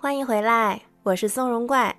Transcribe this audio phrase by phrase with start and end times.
[0.00, 1.96] 欢迎回来，我是松茸怪，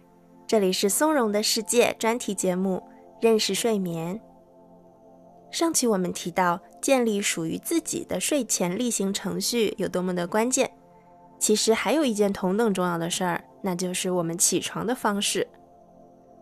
[0.48, 2.81] 这里是松茸的世界专题节目
[3.19, 4.15] 《认识睡眠》。
[5.52, 10.72] 上期我们提到，建立属于自己的睡前例行程序有多么的关键。
[11.40, 15.46] 其实还有一件同等重要的事儿，那就是我们起床的方式。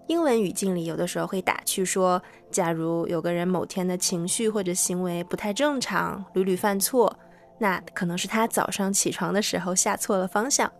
[0.05, 2.21] 英文语境里有的时候会打趣说，
[2.51, 7.17] 假如有个人某天的情绪或者行为不太正常，屡屡犯错，
[7.57, 10.71] 那可能是他早上起床的时候下错了方向。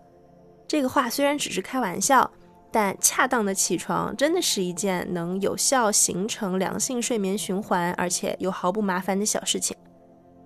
[0.68, 2.30] 这个话虽然只是开玩笑，
[2.72, 9.76] 但恰当的起床真的是一件能有效形成良性睡眠循环，而且又毫不麻烦的小事情。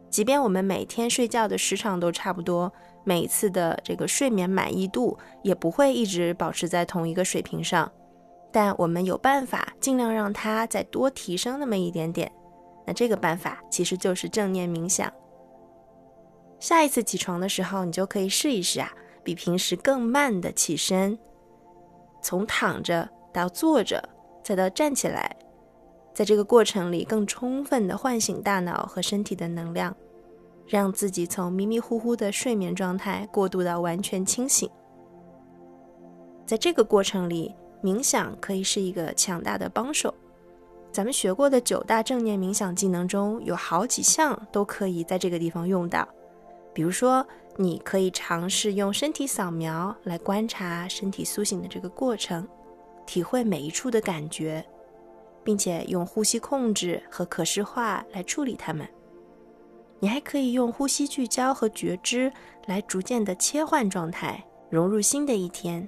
[0.09, 2.71] 即便我们每天睡觉的时长都差不多，
[3.03, 7.91] 每一次的这个睡眠满意度也不会一直保持在同一个水平上。
[8.51, 12.29] 但我们有办法尽量让它再多提升那么一点点，
[12.85, 15.11] 那这个办法其实就是正念冥想。
[16.59, 18.91] 下一次起床的时候，你就可以试一试啊，
[19.23, 21.17] 比平时更慢的起身，
[22.21, 24.07] 从躺着到坐着，
[24.43, 25.35] 再到站起来，
[26.13, 29.95] 在这个过程里更充分的唤醒大脑和身体的能量，
[30.67, 34.69] 让自己从迷迷糊糊的睡眠状态过渡到完全清醒。
[36.45, 37.55] 在这个过程里。
[37.83, 40.13] 冥想可以是一个强大的帮手。
[40.91, 46.07] 咱们学过的九大正念冥想技能中有好几项都可以在这个地方用到。
[46.75, 47.25] 比如说，
[47.61, 52.47] 你可以尝试用身体扫描来观察身体苏醒的这个过程，
[53.05, 54.65] 体会每一处的感觉，
[55.43, 58.87] 并且用呼吸控制和可视化来处理它们。
[59.99, 62.33] 你还可以用呼吸聚焦和觉知
[62.65, 65.87] 来逐渐的切换状态，融入新的一天。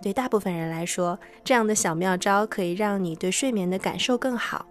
[0.00, 4.64] 对大部分人来说，这样的小妙招可以让你对睡眠的感受更好，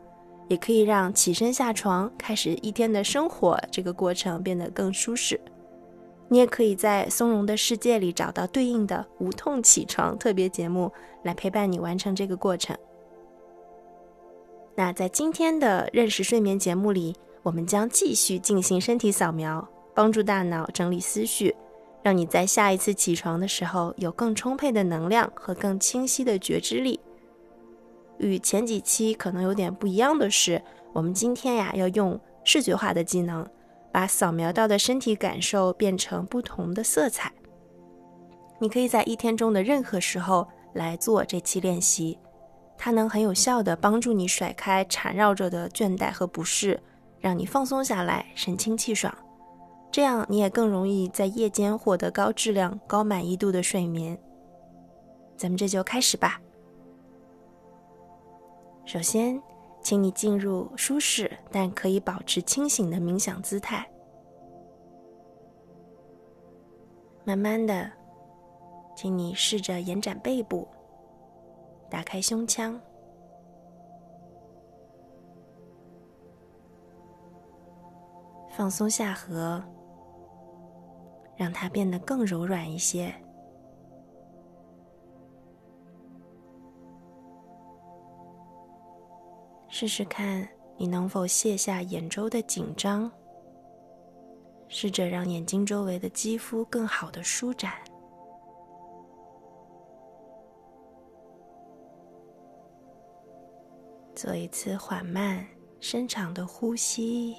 [0.47, 5.39] 也可以让起身下床开始一天的生活这个过程变得更舒适。
[6.34, 12.76] 你也可以在松茸的世界里找到对应的无痛起床特别节目来陪伴你完成这个过程。
[14.73, 21.55] 那在今天的认识睡眠节目里，我们将继续进行身体扫描，帮助大脑整理思绪。
[22.02, 27.00] 让你在下一次起床的时候有更充沛的能量和更清晰的觉知力。
[28.17, 30.60] 与前几期可能有点不一样的是，
[30.94, 33.48] 我们今天呀要用视觉化的技能，
[33.93, 37.31] 把扫描到的身体感受变成不同的色彩。
[38.59, 42.17] 你可以在一天中的任何时候来做这期练习，
[42.76, 46.82] 它能很有效的帮助你甩开缠绕着的倦怠和不适，
[47.20, 49.14] 让你放松下来，神清气爽。
[49.92, 54.17] 这样你也更容易在夜间获得高质量、高满意度的睡眠。
[55.37, 56.42] 咱们这就开始吧。
[58.86, 59.39] 首先，
[59.83, 63.88] 请你进入舒适但可以保持清醒的冥想姿态。
[67.26, 67.92] 慢慢的，
[68.95, 70.67] 请你试着延展背部，
[71.89, 72.80] 打开胸腔，
[78.50, 79.64] 放松下颌。
[81.36, 83.14] 让它变得更柔软一些。
[89.76, 90.48] 试试看，
[90.78, 93.11] 你能否卸下眼周的紧张，
[94.67, 97.73] 试着让眼睛周围的肌肤更好的舒展。
[104.14, 105.44] 做一次缓慢、
[105.80, 107.36] 深长的呼吸。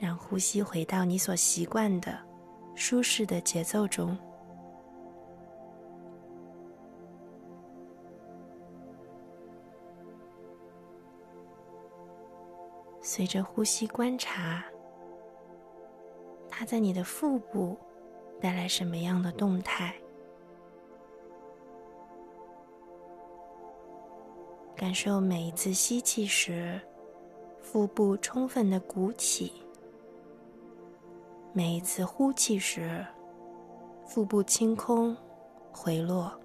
[0.00, 2.18] 让呼吸回到你所习惯的
[2.74, 4.18] 舒适的节奏中，
[13.04, 14.64] 随着呼吸观察，
[16.48, 17.76] 它在你的腹部
[18.40, 19.92] 带来什么样的动态？
[24.76, 26.80] 感受每一次吸气时，
[27.60, 29.52] 腹部充分的鼓起。
[31.52, 33.04] 每一次呼气时，
[34.06, 35.16] 腹部清空、
[35.72, 36.41] 回落。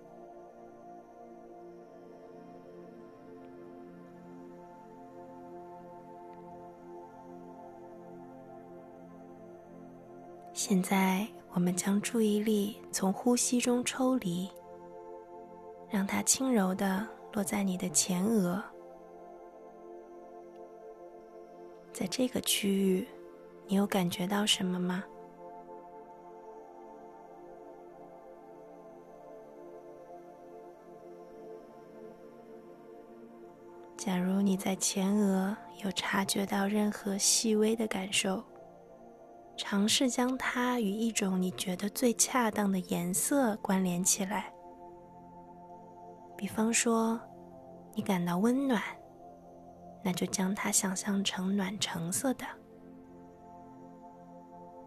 [10.57, 14.49] 现在，我们将注意力从呼吸中抽离，
[15.87, 18.59] 让它轻柔的落在你的前额，
[21.93, 23.07] 在这个区域。
[23.67, 25.03] 你有感觉到什么吗？
[33.95, 38.41] 假如你在前额有察觉到任何细微的感受，
[39.69, 44.49] 尝试将它与一种你觉得最恰当的颜色关联起来。
[46.37, 47.19] 比方说，
[47.93, 48.81] 你感到温暖，
[50.01, 52.45] 那就将它想象成暖橙色的；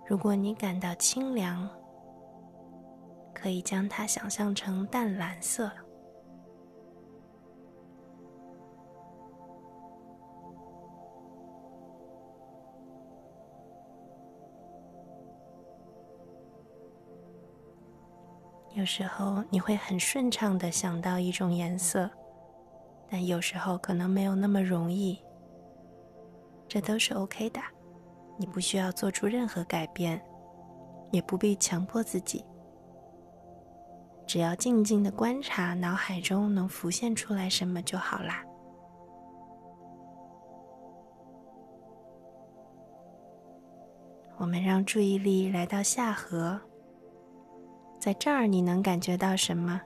[0.07, 1.69] 如果你感到清凉，
[3.35, 5.71] 可以将它想象成淡蓝色。
[18.81, 22.11] 有时候你会很顺畅的想到一种颜色，
[23.11, 25.23] 但有时候可能没有那么容易。
[26.67, 27.61] 这都是 OK 的，
[28.39, 30.19] 你不需要做出任何改变，
[31.13, 32.43] 也不必强迫自己。
[34.27, 38.43] 只要静静的观察脑海中能浮现出来什么就好啦。
[44.39, 46.70] 我们让注意力来到下颌。
[48.01, 49.79] 在这儿，你能感觉到什么？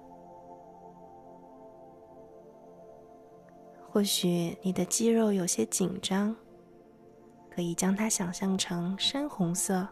[3.91, 6.35] 或许你的肌肉有些紧张，
[7.51, 9.87] 可以将它想象成深红色。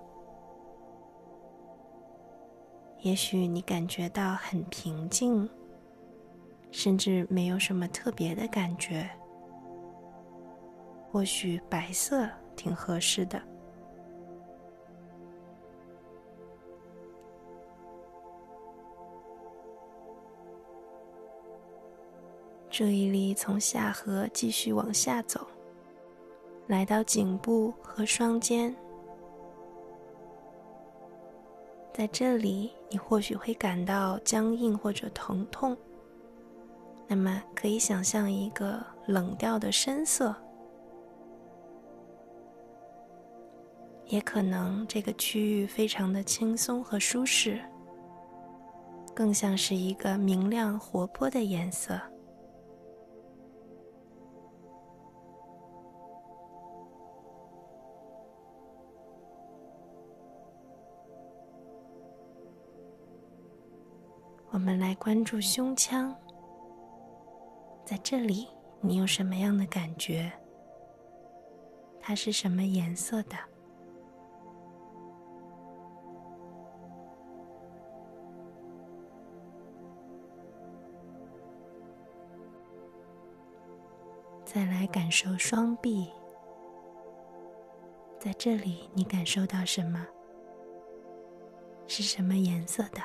[3.01, 5.51] 也许你感觉到很平静，
[6.71, 9.11] 甚至没有什么特别的感觉。
[11.11, 13.43] 或许白色挺合适的。
[22.73, 25.47] 注意力从下颌继续往下走，
[26.69, 28.75] 来到颈部和双肩，
[31.93, 35.77] 在这里你或许会感到僵硬或者疼痛。
[37.07, 40.35] 那么可以想象一个冷调的深色，
[44.07, 47.61] 也可能这个区域非常的轻松和舒适，
[49.15, 52.01] 更像是一个明亮活泼的颜色。
[64.53, 66.15] 我们来关注胸腔，
[67.87, 68.47] 在这里
[68.83, 70.31] 你有什么样的感觉？
[71.99, 73.37] 它是什么颜色的？
[84.45, 86.11] 再来感受双臂，
[88.21, 90.07] 在这里你感受到什么？
[91.87, 93.01] 是什么颜色的？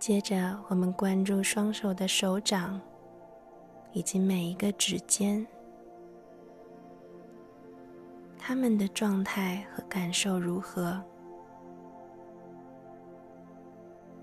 [0.00, 2.80] 接着，我们关注双手的手掌
[3.92, 5.46] 以及每一个指尖，
[8.38, 10.98] 他们的状态和感受如何？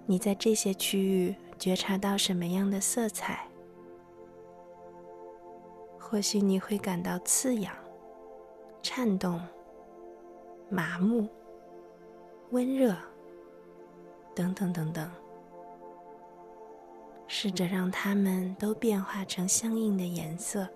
[0.07, 3.47] 你在这些区域觉察到什么样的色彩？
[6.00, 7.71] 或许你会感到刺痒、
[8.81, 9.39] 颤动、
[10.71, 11.30] 麻木、
[12.50, 12.95] 温热，
[14.33, 15.07] 等等等等。
[17.47, 20.68] 试着让它们都变化成相应的颜色。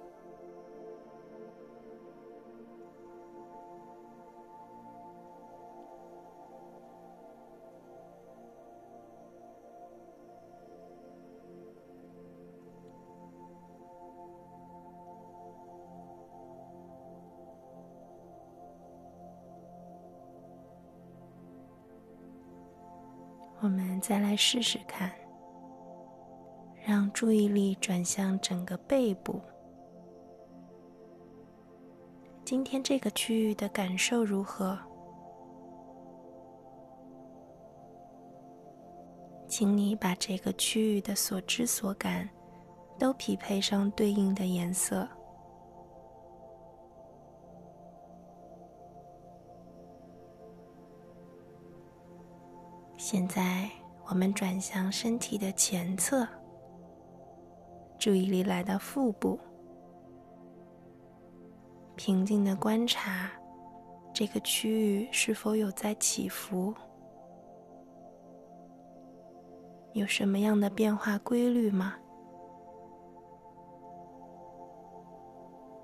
[23.59, 25.20] 我们再来试试看。
[26.91, 29.39] 让注意力转向整个背部。
[32.43, 34.77] 今天这个区域的感受如何？
[39.47, 42.29] 请你把这个区域的所知所感
[42.99, 45.07] 都匹配上对应的颜色。
[52.97, 53.69] 现在，
[54.09, 56.27] 我们转向身体的前侧。
[58.01, 59.39] 注意力来到腹部，
[61.95, 63.29] 平静的观察
[64.11, 66.73] 这个区域是否有在起伏，
[69.93, 71.93] 有什么样的变化规律吗？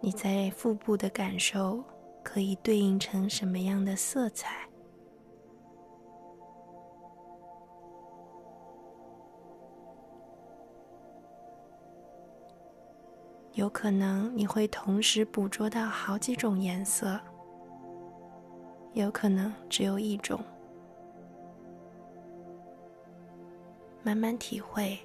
[0.01, 1.83] 你在腹部的感受
[2.23, 4.67] 可以对应成什么样的色彩。
[13.57, 17.19] 有可能你会同时捕捉到好几种颜色，
[18.93, 20.39] 有可能只有一种。
[24.03, 24.95] 慢慢体会，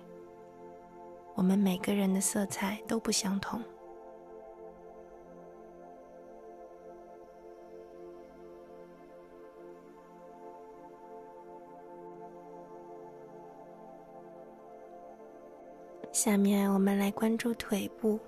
[1.35, 3.59] 我们每个人的色彩都不相同。
[16.13, 18.21] 下面我们来关注腿部。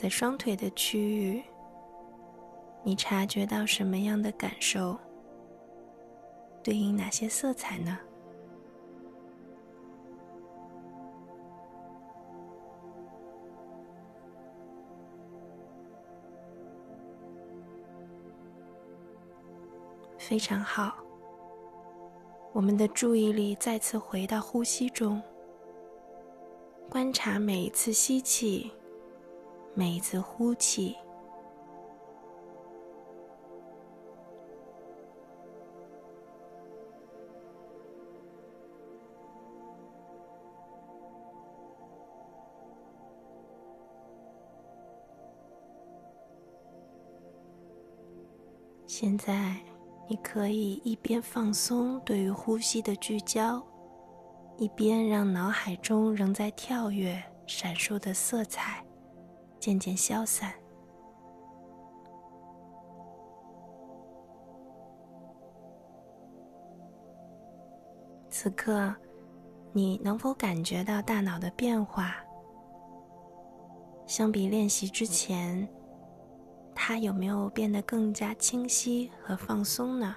[0.00, 1.42] 在双腿的区域，
[2.82, 4.96] 你察觉到什么样的感受？
[6.62, 7.98] 对应哪些色彩呢？
[20.16, 20.94] 非常好，
[22.54, 25.20] 我们的注意力再次回到呼吸中，
[26.88, 28.72] 观察每一次吸气。
[29.72, 30.94] 每一次呼气，
[48.86, 49.56] 现在
[50.08, 53.62] 你可以一边放松对于呼吸的聚焦，
[54.58, 58.84] 一边让脑海中仍在跳跃、闪烁的色彩。
[59.60, 60.52] 渐渐消散。
[68.30, 68.94] 此刻，
[69.72, 72.14] 你能否感觉到大脑的变化？
[74.06, 75.68] 相比练习之前，
[76.74, 80.16] 它有没有变得更加清晰和放松呢？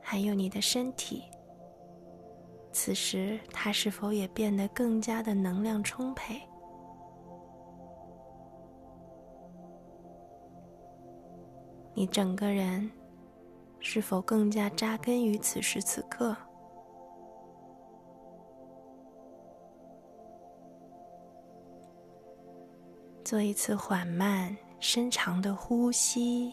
[0.00, 1.24] 还有你的身体。
[2.86, 6.40] 此时，他是否也变得更加的能量充沛？
[11.92, 12.88] 你整个人
[13.80, 16.36] 是否更加扎根于此时此刻？
[23.24, 26.52] 做一次缓慢、深长的呼吸。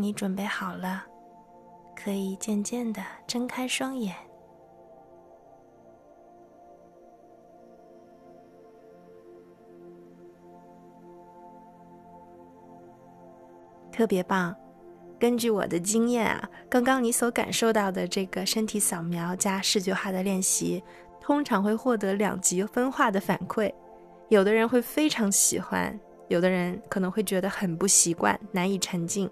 [0.00, 1.04] 你准备好了，
[1.94, 4.14] 可以渐渐的睁开双眼。
[13.90, 14.54] 特别棒！
[15.18, 20.80] 根据我的经验啊，刚刚你所感受到的这个身体扫描加视觉化的练习，
[21.20, 23.74] 通常会获得两极分化的反馈。
[24.28, 29.28] 有的人会非常喜欢，有的人可能会觉得很不习惯，难以沉浸。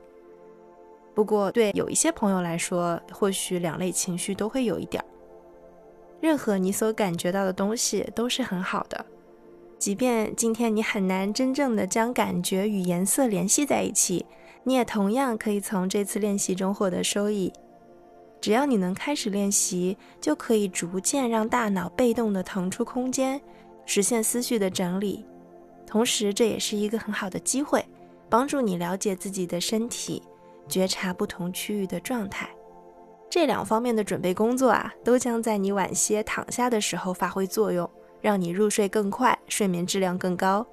[1.16, 5.06] 不过，对有一些朋友来说，或许两类情绪都会有一点儿。
[6.20, 9.02] 任何你所感觉到的东西都是很好的，
[9.78, 14.26] 即便今天你很难真正的将感觉与颜色联系在一起，
[14.62, 17.50] 你也同样可以从这次练习中获得收益。
[18.38, 23.40] 只要你能开始练习，就可以逐渐让大脑被动的腾出空间，
[23.86, 25.24] 实现思绪的整理。
[25.86, 27.82] 同时，这也是一个很好的机会，
[28.28, 30.22] 帮助你了解自己的身体。
[30.68, 32.48] 觉察不同区域的状态，
[33.30, 37.88] 这两方面的准备工作啊，都将在你晚些躺下的时候发挥作用，
[38.20, 40.66] 让你入睡更快，睡眠质量更高。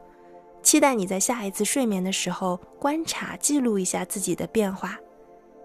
[0.62, 4.98] 期待你在下一次睡眠的时候观察记录一下自己的变化，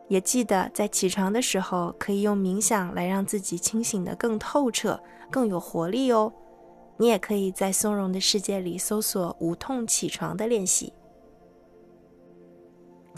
[0.08, 6.32] 也记得在起床的时候可以用冥想来让自己清醒的更透彻、更有活力哦。
[6.96, 10.92] 你也可以在松茸的世界里搜索无痛起床的练习。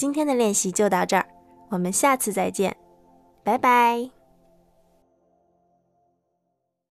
[0.01, 1.27] 今天的练习就到这儿，
[1.69, 2.75] 我们下次再见，
[3.45, 4.20] 拜拜。